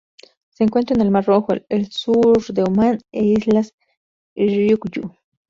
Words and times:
Se 0.49 0.63
encuentra 0.63 0.95
en 0.95 1.01
el 1.03 1.11
Mar 1.11 1.25
Rojo, 1.27 1.53
el 1.69 1.91
sur 1.91 2.41
de 2.53 2.63
Omán 2.63 2.97
e 3.11 3.23
Islas 3.23 3.75
Ryukyu. 4.35 5.11